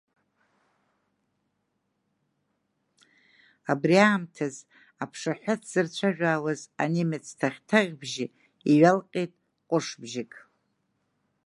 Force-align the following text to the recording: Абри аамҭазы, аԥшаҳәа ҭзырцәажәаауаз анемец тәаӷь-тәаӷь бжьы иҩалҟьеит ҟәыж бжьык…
Абри 3.71 3.97
аамҭазы, 3.97 4.63
аԥшаҳәа 5.03 5.55
ҭзырцәажәаауаз 5.61 6.61
анемец 6.83 7.25
тәаӷь-тәаӷь 7.39 7.91
бжьы 7.99 8.25
иҩалҟьеит 8.71 9.33
ҟәыж 9.67 9.87
бжьык… 10.01 10.33